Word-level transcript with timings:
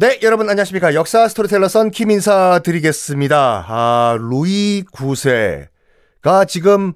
네, 0.00 0.20
여러분 0.22 0.48
안녕하십니까. 0.48 0.94
역사 0.94 1.26
스토리텔러 1.26 1.66
썬킴 1.66 2.12
인사 2.12 2.60
드리겠습니다. 2.62 3.64
아, 3.66 4.16
루이 4.20 4.84
9세가 4.92 6.46
지금 6.46 6.92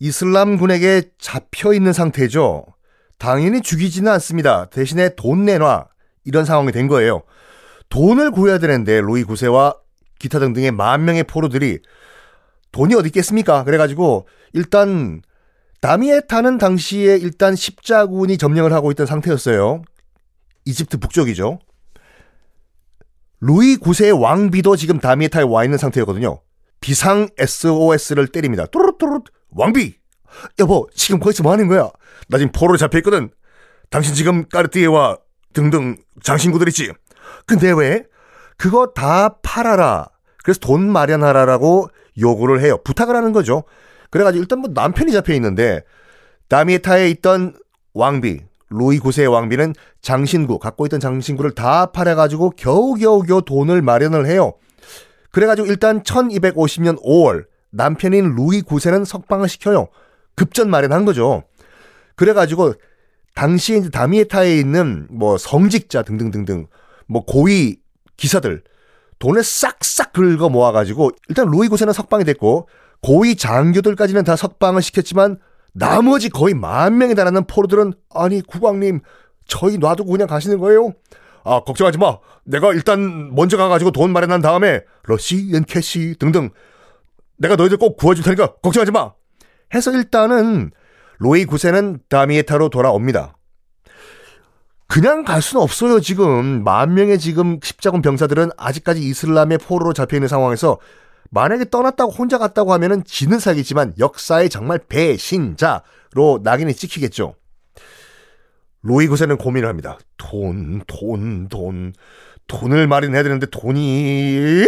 이슬람군에게 0.00 1.10
잡혀 1.18 1.74
있는 1.74 1.92
상태죠. 1.92 2.64
당연히 3.18 3.60
죽이지는 3.60 4.10
않습니다. 4.12 4.64
대신에 4.70 5.10
돈 5.14 5.44
내놔. 5.44 5.88
이런 6.24 6.46
상황이 6.46 6.72
된 6.72 6.88
거예요. 6.88 7.20
돈을 7.90 8.30
구해야 8.30 8.56
되는데 8.56 9.02
루이 9.02 9.24
9세와 9.24 9.76
기타 10.18 10.38
등등의 10.38 10.70
만 10.72 11.04
명의 11.04 11.24
포로들이 11.24 11.80
돈이 12.70 12.94
어디 12.94 13.08
있겠습니까? 13.08 13.62
그래가지고 13.64 14.26
일단 14.54 15.20
다미에타는 15.82 16.56
당시에 16.56 17.14
일단 17.18 17.54
십자군이 17.54 18.38
점령을 18.38 18.72
하고 18.72 18.90
있던 18.90 19.04
상태였어요. 19.04 19.82
이집트 20.64 20.96
북쪽이죠. 20.96 21.58
루이 23.42 23.76
9세의 23.76 24.20
왕비도 24.20 24.76
지금 24.76 25.00
다미에타에 25.00 25.42
와 25.42 25.64
있는 25.64 25.76
상태였거든요. 25.76 26.40
비상 26.80 27.28
SOS를 27.36 28.28
때립니다. 28.28 28.66
뚜루뚜루 28.66 29.22
왕비! 29.50 29.96
여보, 30.60 30.88
지금 30.94 31.18
거기서 31.18 31.42
뭐 31.42 31.50
하는 31.50 31.66
거야? 31.66 31.90
나 32.28 32.38
지금 32.38 32.52
포로로 32.52 32.78
잡혀있거든. 32.78 33.30
당신 33.90 34.14
지금 34.14 34.48
까르띠에와 34.48 35.18
등등 35.52 35.96
장신구들 36.22 36.68
있지? 36.68 36.92
근데 37.44 37.72
왜? 37.72 38.04
그거 38.56 38.92
다 38.94 39.40
팔아라. 39.42 40.06
그래서 40.44 40.60
돈 40.60 40.88
마련하라라고 40.90 41.88
요구를 42.20 42.60
해요. 42.60 42.78
부탁을 42.84 43.16
하는 43.16 43.32
거죠. 43.32 43.64
그래가지고 44.10 44.40
일단 44.40 44.60
뭐 44.60 44.70
남편이 44.72 45.10
잡혀 45.10 45.34
있는데 45.34 45.82
다미에타에 46.48 47.10
있던 47.10 47.56
왕비, 47.92 48.40
루이 48.72 48.98
9세의 48.98 49.30
왕비는 49.30 49.74
장신구, 50.00 50.58
갖고 50.58 50.86
있던 50.86 51.00
장신구를 51.00 51.52
다 51.52 51.86
팔아가지고 51.86 52.50
겨우겨우겨우 52.50 53.42
돈을 53.42 53.82
마련을 53.82 54.26
해요. 54.26 54.54
그래가지고 55.30 55.68
일단 55.68 56.02
1250년 56.02 57.02
5월 57.02 57.46
남편인 57.70 58.34
루이 58.34 58.62
9세는 58.62 59.04
석방을 59.04 59.48
시켜요. 59.48 59.88
급전 60.34 60.70
마련한 60.70 61.04
거죠. 61.04 61.42
그래가지고 62.16 62.74
당시에 63.34 63.78
이제 63.78 63.90
다미에타에 63.90 64.56
있는 64.56 65.06
뭐 65.10 65.38
성직자 65.38 66.02
등등등등 66.02 66.66
뭐 67.06 67.24
고위 67.24 67.78
기사들 68.16 68.62
돈을 69.18 69.42
싹싹 69.42 70.12
긁어 70.12 70.48
모아가지고 70.48 71.12
일단 71.28 71.48
루이 71.48 71.68
9세는 71.68 71.92
석방이 71.92 72.24
됐고 72.24 72.68
고위 73.00 73.36
장교들까지는 73.36 74.24
다 74.24 74.36
석방을 74.36 74.82
시켰지만 74.82 75.38
나머지 75.72 76.28
거의 76.28 76.54
만 76.54 76.98
명에 76.98 77.14
달하는 77.14 77.44
포로들은 77.46 77.92
아니 78.14 78.42
국왕님 78.42 79.00
저희 79.46 79.78
놔두고 79.78 80.10
그냥 80.12 80.28
가시는 80.28 80.58
거예요? 80.58 80.92
아 81.44 81.60
걱정하지 81.60 81.98
마. 81.98 82.18
내가 82.44 82.72
일단 82.72 83.34
먼저 83.34 83.56
가가지고 83.56 83.90
돈 83.90 84.12
마련한 84.12 84.40
다음에 84.40 84.82
러시, 85.04 85.50
엔캐시 85.54 86.16
등등 86.18 86.50
내가 87.38 87.56
너희들 87.56 87.78
꼭 87.78 87.96
구해줄 87.96 88.24
테니까 88.24 88.54
걱정하지 88.62 88.92
마. 88.92 89.12
해서 89.74 89.90
일단은 89.92 90.70
로이 91.18 91.46
9세는 91.46 92.00
다미에타로 92.08 92.68
돌아옵니다. 92.68 93.36
그냥 94.86 95.24
갈 95.24 95.40
수는 95.40 95.62
없어요, 95.62 96.00
지금. 96.00 96.64
만 96.64 96.92
명의 96.92 97.18
지금 97.18 97.58
십자군 97.62 98.02
병사들은 98.02 98.50
아직까지 98.58 99.00
이슬람의 99.00 99.58
포로로 99.58 99.94
잡혀 99.94 100.16
있는 100.16 100.28
상황에서 100.28 100.78
만약에 101.32 101.64
떠났다고 101.70 102.12
혼자 102.12 102.36
갔다고 102.36 102.74
하면은 102.74 103.02
지는 103.04 103.38
사기지만 103.38 103.94
역사의 103.98 104.50
정말 104.50 104.78
배신자로 104.78 106.40
낙인이 106.42 106.74
찍히겠죠. 106.74 107.34
로이 108.82 109.06
구세는 109.06 109.38
고민을 109.38 109.66
합니다. 109.66 109.98
돈, 110.18 110.82
돈, 110.86 111.48
돈. 111.48 111.94
돈을 112.48 112.86
마련해야 112.86 113.22
되는데 113.22 113.46
돈이 113.46 114.66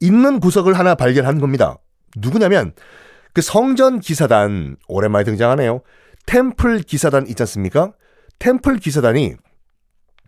있는 0.00 0.40
구석을 0.40 0.78
하나 0.78 0.94
발견한 0.94 1.38
겁니다. 1.38 1.76
누구냐면 2.16 2.72
그 3.34 3.42
성전 3.42 4.00
기사단 4.00 4.76
오랜만에 4.88 5.24
등장하네요. 5.24 5.82
템플 6.24 6.80
기사단 6.80 7.26
있지 7.26 7.42
않습니까? 7.42 7.92
템플 8.38 8.78
기사단이 8.78 9.34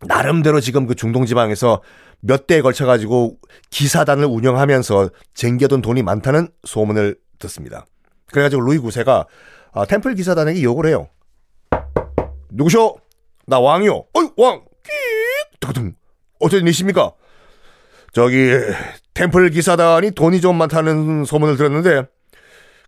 나름대로 0.03 0.61
지금 0.61 0.87
그 0.87 0.95
중동 0.95 1.25
지방에서 1.25 1.81
몇 2.25 2.47
대에 2.47 2.63
걸쳐 2.63 2.87
가지고 2.87 3.37
기사단을 3.71 4.25
운영하면서 4.27 5.11
쟁겨둔 5.35 5.83
돈이 5.83 6.03
많다는 6.03 6.49
소문을 6.65 7.17
듣습니다. 7.41 7.85
그래가지고 8.31 8.63
루이 8.63 8.79
9세가 8.79 9.27
아, 9.73 9.85
템플 9.85 10.15
기사단에게 10.15 10.63
욕을 10.63 10.87
해요. 10.87 11.09
누구셔? 12.51 12.95
나 13.47 13.59
왕이요. 13.59 14.05
어이 14.15 14.29
왕. 14.37 14.63
끼 14.85 15.71
어쩐 16.39 16.61
일이십니까? 16.63 17.13
저기 18.13 18.53
템플 19.15 19.51
기사단이 19.51 20.13
돈이 20.13 20.41
좀 20.41 20.57
많다는 20.57 21.25
소문을 21.25 21.57
들었는데 21.57 22.03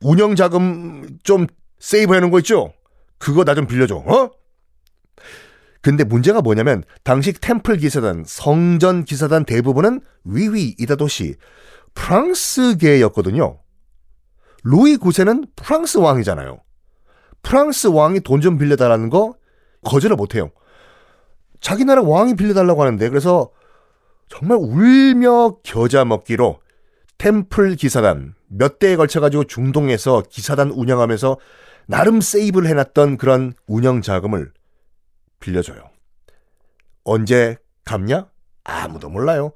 운영 0.03 0.37
자금 0.37 1.09
좀 1.25 1.47
세이브 1.81 2.15
해 2.15 2.21
놓은 2.21 2.31
거 2.31 2.39
있죠? 2.41 2.73
그거 3.19 3.43
나 3.45 3.55
좀 3.55 3.67
빌려줘. 3.67 3.97
어? 3.97 4.31
근데 5.85 6.03
문제가 6.03 6.41
뭐냐면 6.41 6.83
당시 7.03 7.35
템플 7.35 7.77
기사단, 7.77 8.25
성전 8.27 9.05
기사단 9.05 9.45
대부분은 9.45 10.01
위위 10.25 10.75
이다도시 10.79 11.35
프랑스계였거든요. 11.93 13.61
루이 14.65 14.97
9세는 14.97 15.47
프랑스 15.55 15.99
왕이잖아요. 15.99 16.59
프랑스 17.43 17.89
왕이 17.89 18.21
돈 18.21 18.41
좀 18.41 18.57
빌려달라는 18.57 19.11
거 19.11 19.35
거절을 19.85 20.17
못해요. 20.17 20.51
자기 21.61 21.85
나라 21.85 22.01
왕이 22.01 22.37
빌려달라고 22.37 22.81
하는데 22.81 23.07
그래서 23.11 23.51
정말 24.31 24.57
울며 24.59 25.59
겨자 25.65 26.07
먹기로 26.07 26.61
템플 27.19 27.77
기사단 27.77 28.35
몇 28.49 28.79
대에 28.79 28.97
걸쳐가지고 28.97 29.45
중동에서 29.45 30.23
기사단 30.31 30.71
운영하면서 30.71 31.37
나름 31.87 32.23
세이브를 32.23 32.71
해놨던 32.71 33.19
그런 33.19 33.53
운영 33.67 34.01
자금을 34.01 34.51
빌려줘요. 35.45 35.91
언제 37.05 37.57
갚냐? 37.85 38.29
아무도 38.65 39.11
몰라요. 39.11 39.53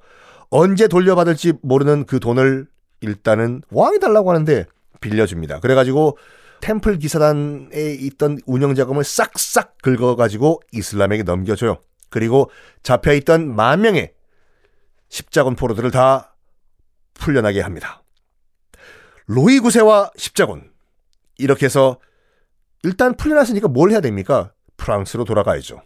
언제 0.51 0.87
돌려받을지 0.87 1.53
모르는 1.63 2.05
그 2.05 2.19
돈을 2.19 2.67
일단은 3.01 3.63
왕이 3.71 3.99
달라고 3.99 4.29
하는데 4.29 4.65
빌려줍니다. 5.01 5.59
그래가지고 5.61 6.17
템플 6.61 6.99
기사단에 6.99 7.93
있던 8.01 8.39
운영 8.45 8.75
자금을 8.75 9.03
싹싹 9.03 9.77
긁어가지고 9.81 10.61
이슬람에게 10.71 11.23
넘겨줘요. 11.23 11.79
그리고 12.09 12.51
잡혀있던 12.83 13.55
만 13.55 13.81
명의 13.81 14.13
십자군 15.09 15.55
포로들을 15.55 15.89
다 15.89 16.35
풀려나게 17.15 17.61
합니다. 17.61 18.03
로이 19.25 19.59
구세와 19.59 20.11
십자군 20.15 20.71
이렇게 21.37 21.65
해서 21.65 21.99
일단 22.83 23.15
풀려났으니까 23.15 23.67
뭘 23.67 23.91
해야 23.91 24.01
됩니까? 24.01 24.53
프랑스로 24.89 25.23
돌아가야죠. 25.23 25.83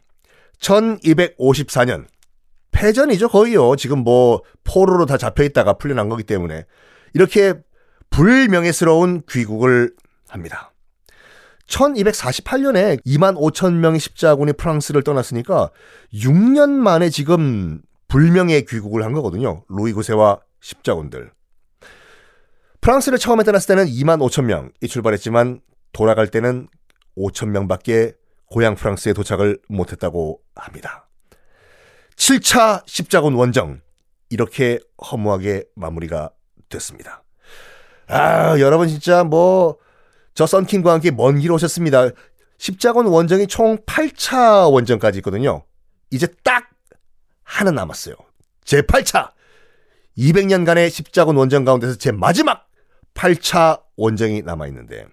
1254년 0.59 2.05
패전이죠 2.71 3.27
거의요. 3.27 3.75
지금 3.75 3.99
뭐 3.99 4.43
포로로 4.63 5.05
다 5.05 5.17
잡혀 5.17 5.43
있다가 5.43 5.73
풀려난 5.73 6.07
거기 6.07 6.23
때문에 6.23 6.65
이렇게 7.13 7.53
불명예스러운 8.09 9.23
귀국을 9.29 9.93
합니다. 10.29 10.71
1248년에 11.67 13.03
2만 13.05 13.35
5천 13.35 13.73
명의 13.73 13.99
십자군이 13.99 14.53
프랑스를 14.53 15.03
떠났으니까 15.03 15.69
6년 16.13 16.69
만에 16.69 17.09
지금 17.09 17.81
불명예 18.07 18.61
귀국을 18.61 19.03
한 19.03 19.11
거거든요. 19.11 19.65
로이 19.67 19.91
구세와 19.91 20.39
십자군들. 20.61 21.31
프랑스를 22.79 23.17
처음에 23.17 23.43
떠났을 23.43 23.75
때는 23.75 23.85
2만 23.85 24.19
5천 24.19 24.45
명이 24.45 24.87
출발했지만 24.87 25.61
돌아갈 25.91 26.27
때는 26.27 26.67
5천 27.17 27.49
명밖에 27.49 28.13
고향 28.53 28.75
프랑스에 28.75 29.13
도착을 29.13 29.59
못했다고 29.67 30.39
합니다. 30.55 31.09
7차 32.15 32.83
십자군 32.85 33.33
원정 33.33 33.81
이렇게 34.29 34.79
허무하게 35.11 35.65
마무리가 35.75 36.31
됐습니다. 36.69 37.23
아 38.07 38.59
여러분 38.59 38.87
진짜 38.87 39.23
뭐 39.23 39.77
저 40.35 40.47
썬킹과 40.47 40.91
함께 40.93 41.11
먼 41.11 41.39
길 41.39 41.51
오셨습니다. 41.51 42.09
십자군 42.57 43.05
원정이 43.07 43.47
총 43.47 43.77
8차 43.77 44.71
원정까지 44.71 45.19
있거든요. 45.19 45.63
이제 46.09 46.27
딱 46.43 46.69
하나 47.43 47.71
남았어요. 47.71 48.15
제 48.63 48.81
8차 48.81 49.31
200년간의 50.17 50.89
십자군 50.89 51.35
원정 51.35 51.65
가운데서 51.65 51.97
제 51.97 52.11
마지막 52.11 52.67
8차 53.13 53.81
원정이 53.95 54.41
남아 54.41 54.67
있는데 54.67 55.05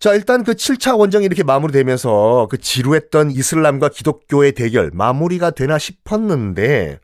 자, 0.00 0.14
일단 0.14 0.44
그 0.44 0.52
7차 0.54 0.98
원정이 0.98 1.26
이렇게 1.26 1.42
마무리되면서 1.42 2.48
그 2.50 2.56
지루했던 2.56 3.32
이슬람과 3.32 3.90
기독교의 3.90 4.52
대결 4.52 4.90
마무리가 4.94 5.50
되나 5.50 5.78
싶었는데 5.78 6.98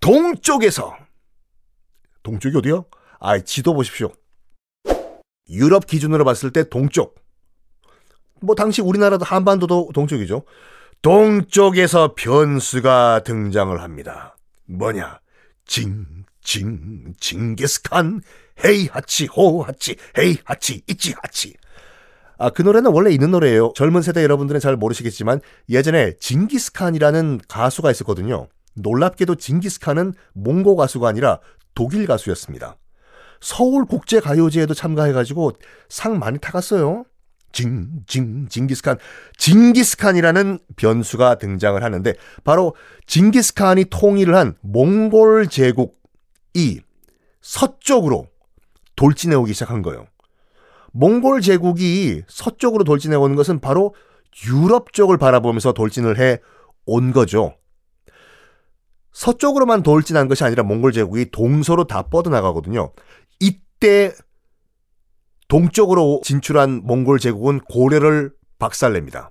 동쪽에서 0.00 0.96
동쪽이 2.22 2.56
어디요? 2.56 2.86
아, 3.20 3.38
지도 3.40 3.74
보십시오. 3.74 4.10
유럽 5.50 5.86
기준으로 5.86 6.24
봤을 6.24 6.52
때 6.52 6.66
동쪽. 6.66 7.16
뭐 8.40 8.54
당시 8.54 8.80
우리나라도 8.80 9.26
한반도도 9.26 9.90
동쪽이죠. 9.92 10.44
동쪽에서 11.02 12.14
변수가 12.16 13.24
등장을 13.24 13.78
합니다. 13.82 14.38
뭐냐? 14.64 15.20
징, 15.66 16.06
징, 16.48 17.12
징기스칸, 17.20 18.22
헤이 18.64 18.86
하치, 18.90 19.26
호 19.26 19.62
하치, 19.62 19.96
헤이 20.16 20.38
하치, 20.44 20.80
이치 20.86 21.12
하치. 21.22 21.52
아, 22.38 22.48
그 22.48 22.62
노래는 22.62 22.90
원래 22.90 23.10
있는 23.10 23.32
노래예요. 23.32 23.74
젊은 23.76 24.00
세대 24.00 24.22
여러분들은 24.22 24.58
잘 24.58 24.74
모르시겠지만 24.74 25.42
예전에 25.68 26.14
징기스칸이라는 26.18 27.40
가수가 27.48 27.90
있었거든요. 27.90 28.48
놀랍게도 28.76 29.34
징기스칸은 29.34 30.14
몽고 30.32 30.76
가수가 30.76 31.06
아니라 31.06 31.40
독일 31.74 32.06
가수였습니다. 32.06 32.78
서울 33.42 33.84
국제 33.84 34.18
가요제에도 34.18 34.72
참가해가지고 34.72 35.52
상 35.90 36.18
많이 36.18 36.38
타갔어요. 36.38 37.04
징, 37.52 37.90
징, 38.06 38.48
징기스칸. 38.48 38.96
징기스칸이라는 39.36 40.60
변수가 40.76 41.36
등장을 41.36 41.82
하는데, 41.82 42.14
바로 42.42 42.74
징기스칸이 43.06 43.86
통일을 43.90 44.34
한 44.34 44.54
몽골 44.62 45.48
제국 45.48 45.98
이 46.58 46.80
서쪽으로 47.40 48.26
돌진해 48.96 49.36
오기 49.36 49.52
시작한 49.52 49.82
거예요. 49.82 50.06
몽골 50.92 51.40
제국이 51.40 52.22
서쪽으로 52.26 52.84
돌진해 52.84 53.16
오는 53.16 53.36
것은 53.36 53.60
바로 53.60 53.94
유럽 54.46 54.92
쪽을 54.92 55.18
바라보면서 55.18 55.72
돌진을 55.72 56.18
해 56.18 56.38
온 56.88 57.12
거죠. 57.12 57.54
서쪽으로만 59.12 59.82
돌진한 59.82 60.26
것이 60.26 60.42
아니라 60.42 60.62
몽골 60.62 60.92
제국이 60.92 61.30
동서로 61.30 61.84
다 61.84 62.02
뻗어나가거든요. 62.02 62.92
이때 63.40 64.12
동쪽으로 65.48 66.22
진출한 66.24 66.82
몽골 66.84 67.18
제국은 67.18 67.60
고려를 67.60 68.32
박살냅니다. 68.58 69.30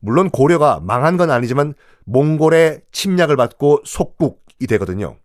물론 0.00 0.30
고려가 0.30 0.80
망한 0.80 1.18
건 1.18 1.30
아니지만 1.30 1.74
몽골의 2.06 2.82
침략을 2.90 3.36
받고 3.36 3.82
속국이 3.84 4.66
되거든요. 4.66 5.18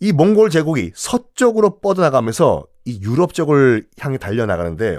이 0.00 0.12
몽골 0.12 0.50
제국이 0.50 0.92
서쪽으로 0.94 1.80
뻗어나가면서 1.80 2.66
이 2.84 3.00
유럽 3.02 3.34
쪽을 3.34 3.86
향해 3.98 4.18
달려나가는데 4.18 4.98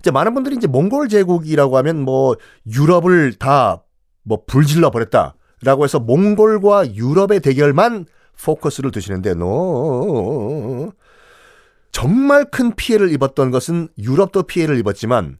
이제 0.00 0.10
많은 0.10 0.34
분들이 0.34 0.56
이제 0.56 0.66
몽골 0.66 1.08
제국이라고 1.08 1.76
하면 1.76 2.00
뭐 2.00 2.36
유럽을 2.66 3.34
다 3.34 3.82
뭐 4.22 4.44
불질러 4.46 4.90
버렸다라고 4.90 5.84
해서 5.84 5.98
몽골과 5.98 6.94
유럽의 6.94 7.40
대결만 7.40 8.06
포커스를 8.42 8.90
두시는데 8.90 9.34
no 9.34 10.92
정말 11.92 12.44
큰 12.50 12.74
피해를 12.74 13.12
입었던 13.12 13.50
것은 13.50 13.88
유럽도 13.98 14.44
피해를 14.44 14.78
입었지만 14.78 15.38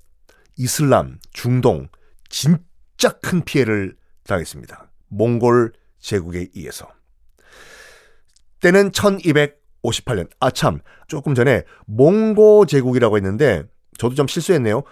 이슬람, 0.56 1.18
중동 1.32 1.88
진짜 2.28 3.10
큰 3.22 3.42
피해를 3.44 3.96
당했습니다. 4.24 4.90
몽골 5.08 5.72
제국에 6.00 6.48
의해서. 6.54 6.88
때는 8.60 8.90
1258년. 8.90 10.28
아, 10.40 10.50
참. 10.50 10.80
조금 11.08 11.34
전에 11.34 11.64
몽고 11.86 12.66
제국이라고 12.66 13.16
했는데, 13.16 13.64
저도 13.98 14.14
좀 14.14 14.26
실수했네요. 14.26 14.82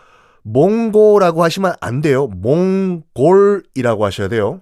몽고라고 0.43 1.43
하시면 1.43 1.75
안 1.81 2.00
돼요. 2.00 2.26
몽골이라고 2.29 4.05
하셔야 4.05 4.29
돼요. 4.29 4.61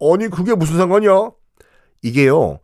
아니, 0.00 0.28
그게 0.28 0.54
무슨 0.54 0.76
상관이야? 0.76 1.30
이게요. 2.02 2.58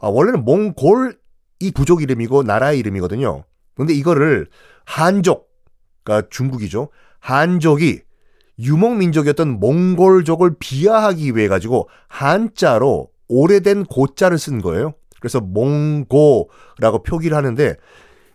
아, 0.00 0.08
원래는 0.08 0.44
몽골 0.44 1.18
이 1.60 1.70
부족 1.70 2.02
이름이고 2.02 2.42
나라의 2.42 2.78
이름이거든요. 2.80 3.44
근데 3.74 3.94
이거를 3.94 4.48
한족, 4.84 5.48
그러니까 6.02 6.28
중국이죠. 6.30 6.90
한족이 7.20 8.00
유목 8.58 8.96
민족이었던 8.96 9.58
몽골족을 9.60 10.56
비하하기 10.58 11.34
위해 11.34 11.48
가지고 11.48 11.88
한자로 12.08 13.08
오래된 13.28 13.84
고자를 13.86 14.38
쓴 14.38 14.60
거예요. 14.60 14.94
그래서 15.24 15.40
몽고라고 15.40 17.02
표기를 17.02 17.34
하는데 17.34 17.76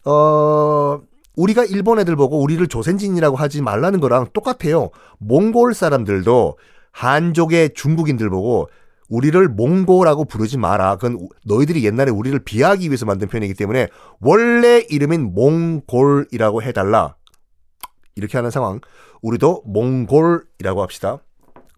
어 0.06 1.00
우리가 1.36 1.64
일본 1.66 2.00
애들 2.00 2.16
보고 2.16 2.42
우리를 2.42 2.66
조센진이라고 2.66 3.36
하지 3.38 3.62
말라는 3.62 4.00
거랑 4.00 4.26
똑같아요. 4.34 4.90
몽골 5.20 5.76
사람들도 5.76 6.58
한족의 6.92 7.76
중국인들 7.76 8.32
보고 8.32 8.70
우리를 9.08 9.48
몽고라고 9.50 10.26
부르지 10.26 10.58
마라. 10.58 10.96
그건 10.96 11.30
너희들이 11.46 11.86
옛날에 11.86 12.10
우리를 12.10 12.40
비하하기 12.40 12.88
위해서 12.88 13.06
만든 13.06 13.28
표현이기 13.28 13.54
때문에 13.54 13.88
원래 14.20 14.84
이름인 14.90 15.36
몽골이라고 15.36 16.64
해달라. 16.64 17.16
이렇게 18.16 18.36
하는 18.36 18.50
상황. 18.50 18.82
우리도 19.22 19.62
몽골이라고 19.68 20.82
합시다. 20.82 21.20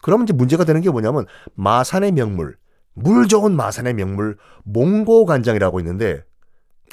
그러면 0.01 0.23
이제 0.23 0.33
문제가 0.33 0.63
되는 0.63 0.79
게 0.79 0.89
뭐냐면 0.89 1.25
마산의 1.55 2.13
명물, 2.13 2.55
물 2.93 3.27
좋은 3.27 3.55
마산의 3.55 3.93
명물 3.93 4.37
몽고 4.63 5.25
간장이라고 5.25 5.79
있는데 5.79 6.23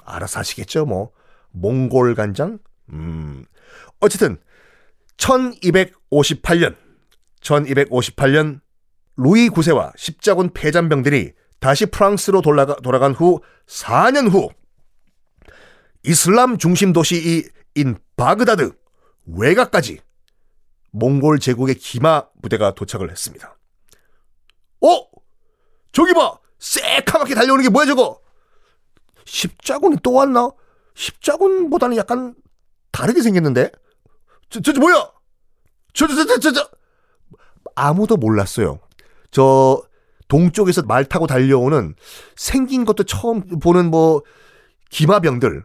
알아서 0.05 0.41
하시겠죠, 0.41 0.87
뭐. 0.87 1.13
몽골 1.51 2.15
간장? 2.15 2.59
음. 2.93 3.45
어쨌든 4.01 4.39
1258년 5.17 6.77
1258년 7.41 8.61
루이 9.17 9.49
9세와 9.49 9.93
십자군 9.97 10.51
패잔병들이 10.53 11.33
다시 11.59 11.87
프랑스로 11.87 12.41
돌아가, 12.41 12.77
돌아간 12.77 13.13
후 13.13 13.41
4년 13.67 14.33
후 14.33 14.49
이슬람 16.05 16.57
중심 16.59 16.93
도시인 16.93 17.99
바그다드 18.17 18.73
외가까지 19.27 19.99
몽골 20.93 21.41
제국의 21.41 21.75
기마 21.75 22.27
부대가 22.41 22.75
도착을 22.75 23.11
했습니다. 23.11 23.59
어? 24.81 25.18
저기 25.99 26.15
봐! 26.15 26.39
새카맣게 26.61 27.35
달려오는 27.35 27.65
게 27.65 27.71
뭐야 27.71 27.87
저거? 27.87 28.21
십자군이 29.25 29.97
또 30.05 30.13
왔나? 30.13 30.49
십자군보다는 30.95 31.97
약간 31.97 32.37
다르게 32.93 33.21
생겼는데? 33.21 33.73
저, 34.49 34.61
저, 34.61 34.73
저 34.73 34.81
뭐야? 34.81 35.11
저, 35.95 36.07
저, 36.07 36.25
저, 36.25 36.39
저, 36.39 36.53
저, 36.53 36.69
아무도 37.75 38.17
몰랐어요. 38.17 38.79
저 39.33 39.83
동쪽에서 40.29 40.83
말 40.83 41.05
타고 41.05 41.27
달려오는 41.27 41.97
생긴 42.37 42.85
것도 42.85 43.03
처음 43.03 43.59
보는 43.59 43.91
뭐 43.91 44.23
기마병들 44.91 45.65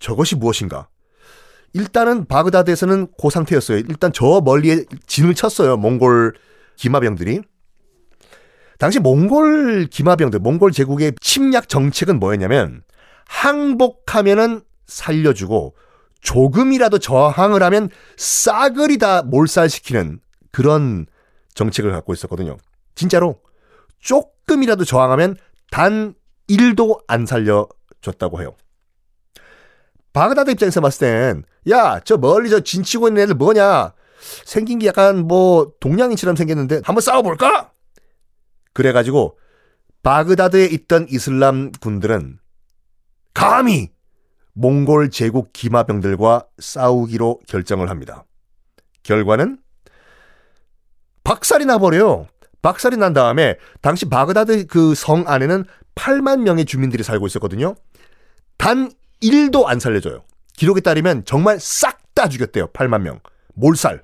저것이 0.00 0.34
무엇인가? 0.34 0.88
일단은 1.74 2.24
바그다드에서는 2.24 3.12
그 3.16 3.30
상태였어요. 3.30 3.78
일단 3.78 4.12
저 4.12 4.40
멀리에 4.40 4.84
진을 5.06 5.36
쳤어요. 5.36 5.76
몽골 5.76 6.34
기마병들이. 6.74 7.42
당시 8.80 8.98
몽골 8.98 9.88
기마병들, 9.90 10.40
몽골 10.40 10.72
제국의 10.72 11.12
침략 11.20 11.68
정책은 11.68 12.18
뭐였냐면 12.18 12.82
항복하면은 13.26 14.62
살려주고 14.86 15.76
조금이라도 16.22 16.98
저항을 16.98 17.62
하면 17.62 17.90
싸그리 18.16 18.96
다 18.96 19.22
몰살시키는 19.22 20.20
그런 20.50 21.04
정책을 21.54 21.92
갖고 21.92 22.14
있었거든요. 22.14 22.56
진짜로 22.94 23.40
조금이라도 23.98 24.86
저항하면 24.86 25.36
단 25.70 26.14
1도 26.48 27.02
안 27.06 27.26
살려줬다고 27.26 28.40
해요. 28.40 28.56
바그다드 30.14 30.50
입장에서 30.52 30.80
봤을 30.80 31.00
땐, 31.00 31.44
야, 31.68 32.00
저 32.00 32.16
멀리 32.16 32.48
저 32.48 32.60
진치고 32.60 33.08
있는 33.08 33.24
애들 33.24 33.34
뭐냐? 33.34 33.92
생긴 34.46 34.78
게 34.78 34.86
약간 34.86 35.28
뭐 35.28 35.70
동양인처럼 35.80 36.34
생겼는데 36.34 36.80
한번 36.82 37.02
싸워볼까? 37.02 37.72
그래가지고 38.72 39.38
바그다드에 40.02 40.66
있던 40.66 41.06
이슬람 41.10 41.72
군들은 41.72 42.38
감히 43.34 43.90
몽골 44.54 45.10
제국 45.10 45.52
기마병들과 45.52 46.46
싸우기로 46.58 47.40
결정을 47.46 47.90
합니다. 47.90 48.24
결과는 49.02 49.58
박살이 51.24 51.64
나버려요. 51.66 52.26
박살이 52.62 52.96
난 52.96 53.12
다음에 53.12 53.56
당시 53.80 54.08
바그다드 54.08 54.66
그 54.66 54.94
성 54.94 55.24
안에는 55.26 55.64
8만 55.94 56.40
명의 56.40 56.64
주민들이 56.64 57.02
살고 57.02 57.26
있었거든요. 57.26 57.74
단 58.58 58.90
1도 59.22 59.66
안 59.66 59.80
살려줘요. 59.80 60.24
기록에 60.56 60.80
따르면 60.80 61.24
정말 61.24 61.58
싹 61.60 62.00
다 62.14 62.28
죽였대요. 62.28 62.68
8만 62.68 63.00
명. 63.00 63.20
몰살. 63.54 64.02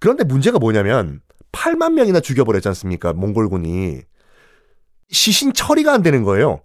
그런데 0.00 0.24
문제가 0.24 0.58
뭐냐면 0.58 1.22
8만 1.52 1.92
명이나 1.94 2.20
죽여버렸지 2.20 2.68
않습니까? 2.68 3.12
몽골군이. 3.12 4.00
시신 5.10 5.52
처리가 5.52 5.92
안 5.92 6.02
되는 6.02 6.22
거예요. 6.22 6.60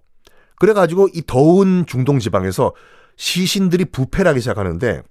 그래가지고 0.57 1.09
이 1.13 1.23
더운 1.25 1.85
중동 1.85 2.19
지방에서 2.19 2.73
시신들이 3.17 3.85
부패를 3.85 4.29
하기 4.29 4.39
시작하는데 4.39 5.01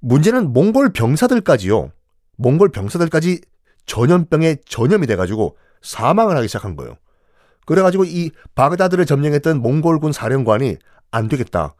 문제는 0.00 0.52
몽골 0.52 0.92
병사들까지요. 0.92 1.92
몽골 2.36 2.70
병사들까지 2.70 3.40
전염병에 3.86 4.56
전염이 4.66 5.06
돼가지고 5.06 5.56
사망을 5.80 6.36
하기 6.36 6.48
시작한 6.48 6.76
거예요. 6.76 6.96
그래가지고 7.64 8.04
이 8.04 8.30
바그다드를 8.54 9.06
점령했던 9.06 9.62
몽골군 9.62 10.12
사령관이 10.12 10.76
안 11.10 11.28
되겠다. 11.28 11.74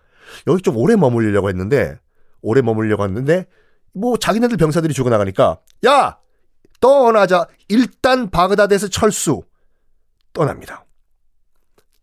여기 0.47 0.63
좀 0.63 0.77
오래 0.77 0.95
머물려고 0.97 1.49
했는데 1.49 1.99
오래 2.41 2.63
머물려고 2.63 3.05
했는데 3.05 3.47
뭐 3.93 4.17
자기네들 4.17 4.57
병사들이 4.57 4.95
죽어나가니까 4.95 5.59
야 5.87 6.19
떠나자 6.83 7.47
일단 7.69 8.29
바그다드에서 8.29 8.89
철수 8.89 9.43
떠납니다. 10.35 10.85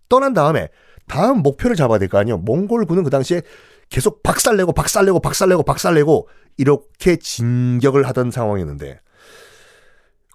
떠난 0.08 0.34
다음에 0.34 0.70
다음 1.08 1.44
목표를 1.44 1.76
잡아야 1.76 2.00
될 2.00 2.08
거 2.08 2.18
아니에요. 2.18 2.38
몽골군은 2.38 3.04
그 3.04 3.10
당시에 3.12 3.42
계속 3.90 4.24
박살내고 4.24 4.72
박살내고 4.72 5.20
박살내고 5.20 5.64
박살내고 5.64 6.30
이렇게 6.58 7.18
진격을 7.18 8.08
하던 8.08 8.32
상황이었는데 8.32 9.00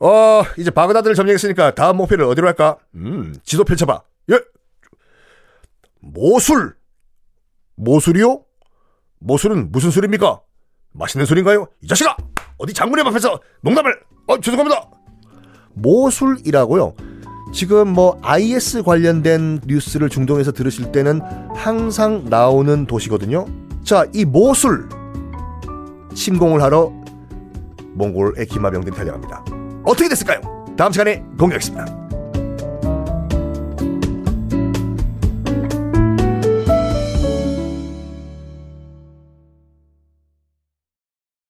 어 0.01 0.43
이제 0.59 0.71
바그다드를 0.71 1.15
점령했으니까 1.17 1.75
다음 1.75 1.97
목표를 1.97 2.25
어디로 2.27 2.47
할까? 2.47 2.77
음 2.95 3.35
지도 3.45 3.65
펼쳐봐. 3.65 4.03
예. 4.33 4.41
모술. 6.01 6.77
모술이요? 7.77 8.45
모술은 9.21 9.73
무슨 9.73 9.91
술입니까? 9.91 10.41
맛있는 10.95 11.27
술인가요? 11.27 11.67
이 11.83 11.87
자식아! 11.87 12.17
어디 12.59 12.73
장군의 12.73 13.05
앞에서 13.07 13.39
농담을! 13.63 13.95
어, 14.27 14.41
죄송합니다! 14.41 14.89
모술이라고요. 15.75 16.95
지금 17.53 17.89
뭐 17.89 18.19
IS 18.23 18.83
관련된 18.83 19.61
뉴스를 19.67 20.09
중동에서 20.09 20.53
들으실 20.53 20.93
때는 20.93 21.21
항상 21.55 22.25
나오는 22.29 22.87
도시거든요. 22.87 23.45
자, 23.85 24.07
이 24.13 24.25
모술 24.25 24.89
침공을 26.15 26.63
하러 26.63 26.93
몽골의 27.95 28.47
기마병들이 28.47 28.97
달려갑니다. 28.97 29.45
어떻게 29.85 30.09
됐을까요? 30.09 30.41
다음 30.77 30.91
시간에 30.91 31.23
공개하겠습니다. 31.39 32.04